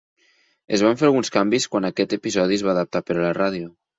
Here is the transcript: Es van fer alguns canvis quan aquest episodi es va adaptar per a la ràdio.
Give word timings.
Es 0.77 0.83
van 0.85 0.97
fer 1.01 1.05
alguns 1.09 1.29
canvis 1.35 1.69
quan 1.75 1.87
aquest 1.91 2.17
episodi 2.19 2.59
es 2.61 2.65
va 2.69 2.75
adaptar 2.75 3.05
per 3.11 3.19
a 3.19 3.21
la 3.27 3.37
ràdio. 3.43 3.71